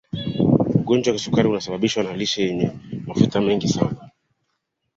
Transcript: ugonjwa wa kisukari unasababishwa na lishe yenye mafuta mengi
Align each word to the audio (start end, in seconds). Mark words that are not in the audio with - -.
ugonjwa 0.79 1.09
wa 1.11 1.17
kisukari 1.17 1.47
unasababishwa 1.47 2.03
na 2.03 2.13
lishe 2.15 2.43
yenye 2.43 2.71
mafuta 3.07 3.41
mengi 3.41 3.67